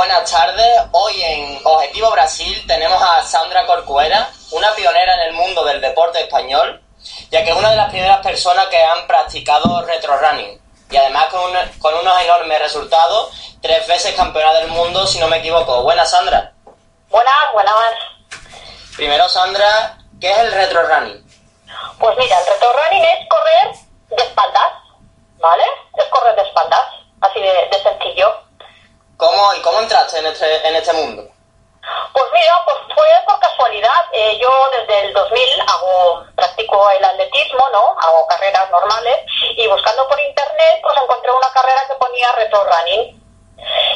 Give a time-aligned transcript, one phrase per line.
[0.00, 0.80] buenas tardes.
[0.92, 6.22] Hoy en Objetivo Brasil tenemos a Sandra Corcuera, una pionera en el mundo del deporte
[6.22, 6.82] español,
[7.30, 10.58] ya que es una de las primeras personas que han practicado retro running.
[10.90, 15.36] Y además con, con unos enormes resultados, tres veces campeona del mundo, si no me
[15.36, 15.82] equivoco.
[15.82, 16.50] Buenas, Sandra.
[17.10, 17.74] Buenas, buenas.
[18.96, 21.22] Primero, Sandra, ¿qué es el retro running?
[21.98, 23.76] Pues mira, el retro running es correr
[24.16, 24.72] de espaldas,
[25.40, 25.64] ¿vale?
[25.98, 26.86] Es correr de espaldas,
[27.20, 27.69] así de.
[29.60, 31.22] ¿Cómo, ¿Y cómo entraste en este, en este mundo?
[32.12, 34.00] Pues mira, pues fue por casualidad.
[34.12, 37.96] Eh, yo desde el 2000 hago, practico el atletismo, ¿no?
[38.00, 39.16] Hago carreras normales
[39.56, 43.20] y buscando por internet pues encontré una carrera que ponía retro running.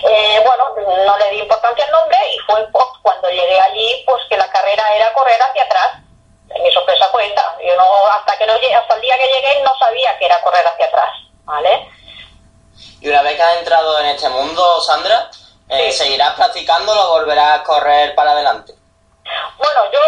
[0.07, 0.65] Eh, bueno,
[1.07, 4.51] no le di importancia al nombre y fue pues, cuando llegué allí pues que la
[4.51, 5.99] carrera era correr hacia atrás.
[6.63, 7.57] Mi sorpresa fue esta.
[7.63, 10.41] Yo no, hasta que no llegué, hasta el día que llegué no sabía que era
[10.43, 11.11] correr hacia atrás,
[11.45, 11.89] ¿vale?
[13.01, 15.31] Y una vez que has entrado en este mundo, Sandra,
[15.81, 15.93] eh.
[15.93, 18.73] ¿seguirás practicándolo o volverás a correr para adelante?
[19.57, 20.01] Bueno, yo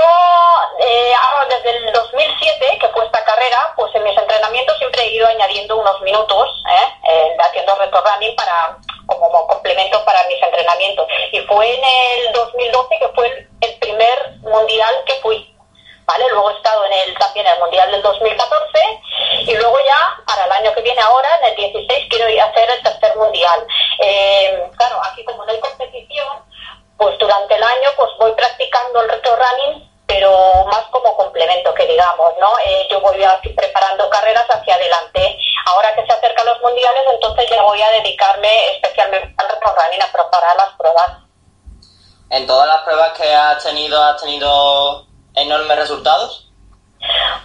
[0.78, 5.14] eh, ahora desde el 2007, que fue esta carrera, pues en mis entrenamientos siempre he
[5.14, 7.10] ido añadiendo unos minutos, ¿eh?
[7.10, 11.06] Eh, haciendo retro running para, como complemento para mis entrenamientos.
[11.32, 15.52] Y fue en el 2012 que fue el, el primer mundial que fui.
[16.06, 16.24] ¿Vale?
[16.30, 19.00] Luego he estado en el, también en el Mundial del 2014
[19.40, 22.44] y luego ya para el año que viene ahora, en el 16, quiero ir a
[22.44, 23.66] hacer el tercer Mundial.
[23.98, 26.42] Eh, claro, aquí como no hay competición,
[26.96, 30.30] pues durante el año pues voy practicando el retro running pero
[30.66, 35.36] más como complemento que digamos no Eh, yo voy a- preparando carreras hacia adelante.
[35.66, 40.02] Ahora que se acercan los mundiales entonces ya voy a dedicarme especialmente al retro running
[40.02, 41.08] a preparar las pruebas.
[42.30, 46.45] ¿En todas las pruebas que has tenido, has tenido enormes resultados?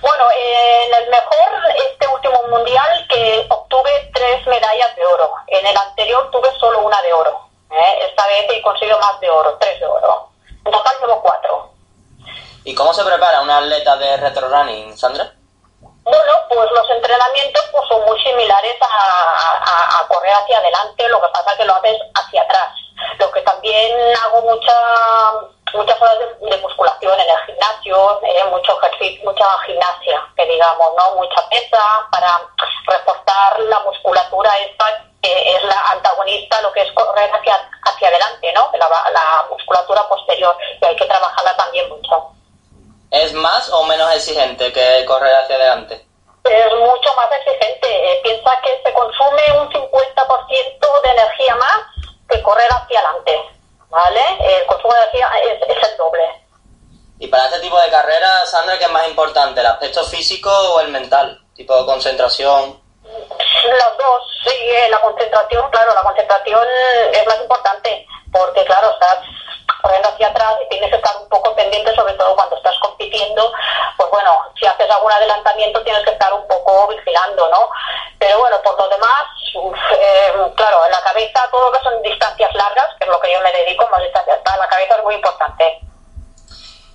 [0.01, 1.49] Bueno eh, en el mejor
[1.89, 7.01] este último mundial que obtuve tres medallas de oro en el anterior tuve solo una
[7.01, 7.99] de oro ¿eh?
[8.09, 10.29] esta vez he conseguido más de oro tres de oro
[10.66, 11.72] en total llevo cuatro
[12.63, 15.31] ¿Y cómo se prepara una atleta de retro running, Sandra?
[16.03, 21.19] Bueno, pues los entrenamientos pues son muy similares a, a- a correr hacia adelante, lo
[21.22, 22.69] que pasa que lo haces hacia atrás.
[23.17, 23.91] Lo que también
[24.25, 24.73] hago mucha,
[25.74, 30.88] muchas horas de, de musculación en el gimnasio, eh, mucho ejercicio, mucha gimnasia, que digamos,
[30.98, 31.16] ¿no?
[31.16, 32.42] Mucha pesa para
[32.88, 34.86] reforzar la musculatura esta
[35.22, 38.72] que es la antagonista a lo que es correr hacia, hacia adelante, ¿no?
[38.74, 42.32] La, la musculatura posterior, y hay que trabajarla también mucho.
[43.12, 46.08] ¿Es más o menos exigente que correr hacia adelante?
[46.44, 47.88] es mucho más exigente.
[47.88, 51.80] Eh, piensa que se consume un 50% de energía más
[52.30, 53.60] que correr hacia adelante.
[53.91, 54.22] ¿Vale?
[54.40, 56.24] El consumo de energía es, es el doble.
[57.19, 60.79] Y para este tipo de carreras, Sandra, ¿qué es más importante, el aspecto físico o
[60.79, 61.40] el mental?
[61.53, 62.81] Tipo concentración.
[63.03, 66.66] Las dos, sí, eh, la concentración, claro, la concentración
[67.12, 69.19] es más importante porque, claro, estás
[69.81, 73.52] corriendo hacia atrás y tienes que estar un poco pendiente, sobre todo cuando estás compitiendo.
[73.97, 77.69] Pues bueno, si haces algún adelantamiento tienes que estar un poco vigilando, ¿no?
[78.20, 79.25] Pero bueno, por lo demás,
[79.56, 83.20] uf, eh, claro, en la cabeza todo lo que son distancias largas, que es lo
[83.20, 85.80] que yo me dedico, más distancias, la cabeza es muy importante.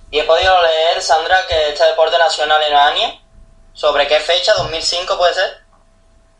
[0.09, 3.19] Y he podido leer, Sandra, que este deporte nació en Alemania.
[3.73, 4.53] ¿Sobre qué fecha?
[4.55, 5.61] ¿2005 puede ser?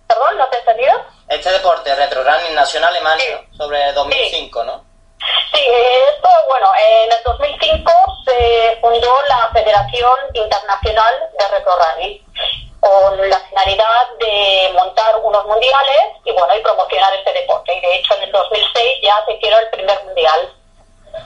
[0.08, 0.38] ¿Perdón?
[0.38, 1.06] ¿No te he entendido?
[1.28, 4.87] Este deporte, retro running, nació en Alemania sobre 2005, ¿no?
[5.54, 5.62] Sí,
[6.10, 7.92] esto, bueno, en el 2005
[8.26, 12.24] se fundó la Federación Internacional de Retro Running
[12.80, 17.74] con la finalidad de montar unos mundiales y bueno y promocionar este deporte.
[17.76, 20.54] Y de hecho en el 2006 ya se hicieron el primer mundial.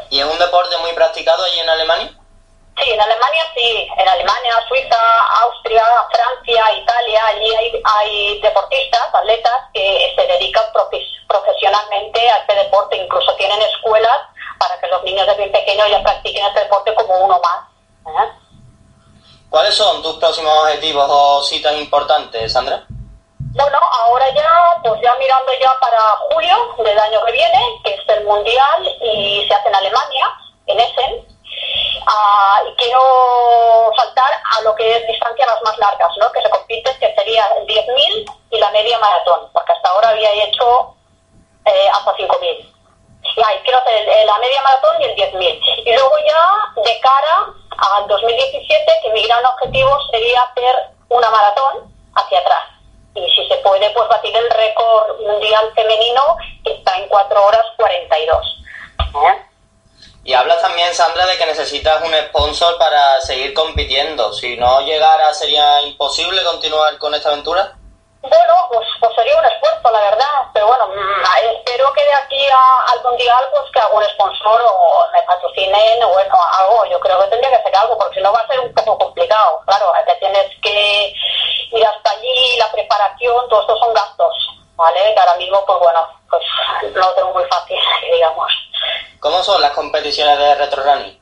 [0.09, 2.11] ¿Y es un deporte muy practicado allí en Alemania?
[2.77, 4.97] Sí, en Alemania sí, en Alemania, Suiza,
[5.43, 12.55] Austria, Francia, Italia, allí hay, hay deportistas, atletas que se dedican profes- profesionalmente a este
[12.55, 14.17] deporte, incluso tienen escuelas
[14.57, 17.67] para que los niños desde bien pequeños ya practiquen este deporte como uno más.
[18.07, 18.31] ¿eh?
[19.49, 22.83] ¿Cuáles son tus próximos objetivos o citas importantes, Sandra?
[23.53, 24.49] Bueno, ahora ya,
[24.81, 25.99] pues ya mirando ya para
[26.31, 30.25] julio del año que viene, que es el mundial y se hace en Alemania,
[30.67, 31.27] en Essen.
[32.07, 36.31] Ah, y quiero saltar a lo que es distancias las más largas, ¿no?
[36.31, 40.31] Que se compiten, que sería el 10.000 y la media maratón, porque hasta ahora había
[40.45, 40.95] hecho
[41.65, 42.73] eh, hasta 5.000.
[43.37, 45.61] Y ahí quiero hacer el- el- la media maratón y el 10.000.
[45.85, 47.53] Y luego ya, de cara
[47.97, 50.75] al 2017, que mi gran objetivo sería hacer
[51.09, 52.63] una maratón hacia atrás.
[53.13, 56.21] Y si se puede, pues batir el récord mundial femenino,
[56.65, 58.57] que está en 4 horas 42.
[58.99, 59.45] ¿Eh?
[60.23, 64.31] Y hablas también, Sandra, de que necesitas un sponsor para seguir compitiendo.
[64.33, 67.73] Si no llegara, ¿sería imposible continuar con esta aventura?
[68.21, 70.25] Bueno, pues, pues sería un esfuerzo, la verdad.
[70.53, 71.23] Pero bueno, mm,
[71.55, 76.09] espero que de aquí a- al Mundial, pues que algún sponsor o me patrocinen o
[76.09, 76.85] bueno, algo.
[76.85, 78.97] Yo creo que tendría que hacer algo, porque si no va a ser un poco
[78.99, 79.61] complicado.
[79.65, 81.13] Claro, te tienes que
[81.71, 84.35] ir hasta allí, la preparación, todo esto son gastos,
[84.75, 85.13] ¿vale?
[85.15, 86.43] Que ahora mismo, pues bueno, pues
[86.93, 87.79] no lo tengo muy fácil,
[88.13, 88.51] digamos.
[89.21, 91.21] ¿Cómo son las competiciones de retro running?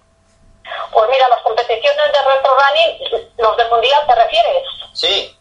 [0.91, 4.63] Pues mira, las competiciones de retro running, los del Mundial, ¿te refieres?
[4.93, 5.35] Sí,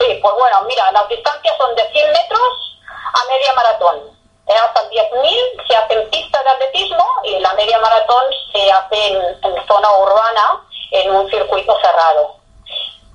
[0.00, 4.00] Sí, pues bueno, mira, las distancias son de 100 metros a media maratón.
[4.48, 9.16] Eh, hasta 10.000 se hacen pistas de atletismo y la media maratón se hace en,
[9.44, 12.36] en zona urbana en un circuito cerrado.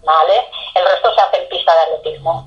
[0.04, 0.48] ¿Vale?
[0.76, 2.46] El resto se hace en pista de atletismo.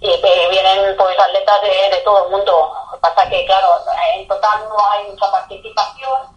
[0.00, 2.70] Y eh, vienen pues atletas de, de todo el mundo.
[2.98, 3.68] Que pasa que, claro,
[4.14, 6.36] en total no hay mucha participación,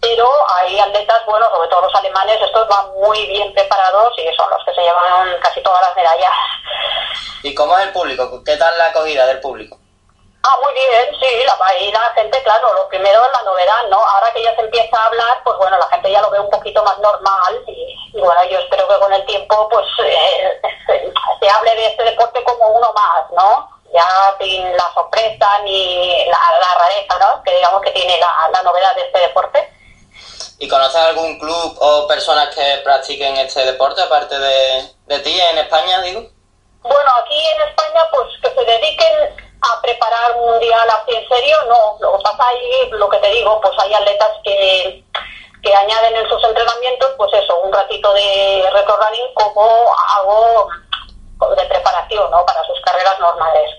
[0.00, 4.48] pero hay atletas, bueno, sobre todo los alemanes, estos van muy bien preparados y son
[4.50, 6.32] los que se llevan casi todas las medallas.
[7.42, 8.42] ¿y cómo es el público?
[8.42, 9.78] ¿Qué tal la acogida del público?
[10.44, 11.44] Ah, muy bien, sí,
[11.92, 13.98] la, gente, claro, lo primero es la novedad, ¿no?
[13.98, 16.48] Ahora que ya se empieza a hablar, pues bueno, la gente ya lo ve un
[16.48, 20.62] poquito más normal y, y bueno, yo espero que con el tiempo, pues, eh,
[21.40, 23.77] se hable de este deporte como uno más, ¿no?
[23.98, 27.42] Ya sin la sorpresa ni la, la rareza, ¿no?
[27.42, 29.72] Que digamos que tiene la, la novedad de este deporte.
[30.60, 35.58] ¿Y conoces algún club o personas que practiquen este deporte aparte de, de ti en
[35.58, 36.20] España, digo?
[36.82, 41.56] Bueno, aquí en España, pues que se dediquen a preparar un mundial así en serio,
[41.68, 41.98] no.
[42.00, 45.04] Lo que pasa ahí, lo que te digo, pues hay atletas que,
[45.62, 50.68] que añaden en sus entrenamientos, pues eso, un ratito de retro running como algo
[51.56, 52.46] de preparación, ¿no?
[52.46, 53.70] Para sus carreras normales.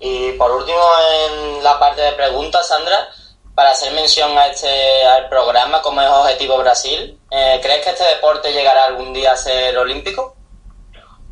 [0.00, 0.80] Y por último,
[1.26, 3.08] en la parte de preguntas, Sandra,
[3.54, 8.04] para hacer mención a este al programa como es Objetivo Brasil, eh, ¿crees que este
[8.04, 10.36] deporte llegará algún día a ser olímpico?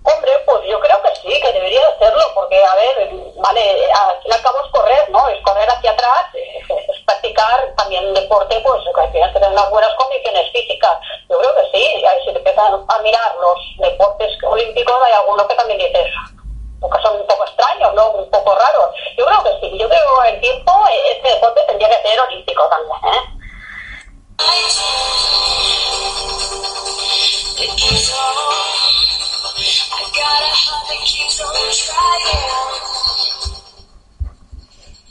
[0.02, 4.22] Hombre, pues yo creo que sí, que debería de serlo, porque, a ver, vale, al
[4.22, 5.28] fin y al cabo es correr, ¿no?
[5.28, 9.94] Es correr hacia atrás, es, practicar también deporte, pues que tienes que tener unas buenas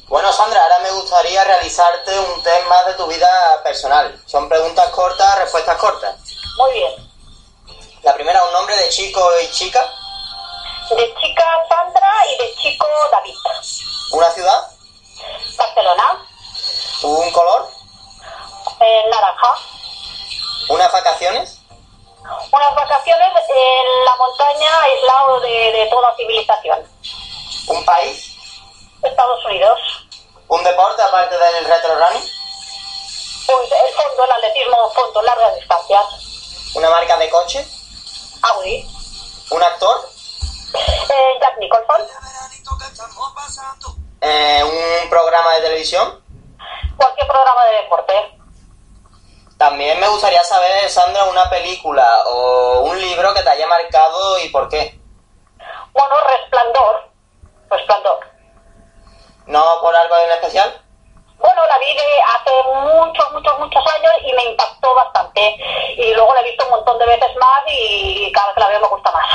[0.07, 3.27] Bueno, Sandra, ahora me gustaría realizarte un test más de tu vida
[3.63, 4.21] personal.
[4.27, 6.15] Son preguntas cortas, respuestas cortas.
[6.57, 7.11] Muy bien.
[8.03, 9.81] La primera, un nombre de chico y chica.
[10.91, 13.35] De chica Sandra y de chico David.
[14.11, 14.71] Una ciudad.
[15.57, 16.27] Barcelona,
[17.03, 17.69] Un color.
[18.79, 19.55] eh, naranja.
[20.69, 21.54] Unas vacaciones.
[22.51, 26.79] Unas vacaciones en la montaña aislado de, de toda civilización.
[27.67, 28.35] Un país.
[29.03, 29.79] Estados Unidos.
[30.47, 32.23] Un deporte aparte del retro running.
[33.47, 36.05] Pues el fondo, el atletismo fondo, largas distancias.
[36.75, 37.65] Una marca de coche.
[38.41, 38.87] Audi.
[39.51, 40.09] Un actor.
[40.73, 42.01] Eh, Jack Nicholson.
[44.21, 46.23] eh, un programa de televisión.
[46.97, 48.39] Cualquier programa de deporte.
[49.57, 54.49] También me gustaría saber, Sandra, una película o un libro que te haya marcado y
[54.49, 54.99] por qué.
[55.93, 57.09] Bueno, resplandor.
[57.69, 58.19] Resplandor.
[59.45, 60.81] ¿No por algo en especial?
[61.37, 62.51] Bueno, la vi de hace
[62.83, 65.55] muchos, muchos, muchos años y me impactó bastante.
[65.97, 68.67] Y luego la he visto un montón de veces más y cada vez que la
[68.67, 69.25] veo me gusta más.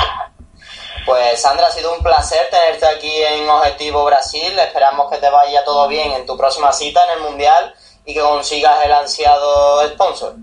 [1.03, 4.57] Pues Sandra, ha sido un placer tenerte aquí en Objetivo Brasil.
[4.59, 7.75] Esperamos que te vaya todo bien en tu próxima cita en el Mundial
[8.05, 10.35] y que consigas el ansiado sponsor.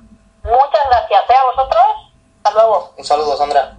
[0.42, 1.34] Muchas gracias ¿eh?
[1.34, 1.82] a vosotros.
[2.42, 2.92] Hasta luego.
[2.96, 3.77] Un saludo, Sandra.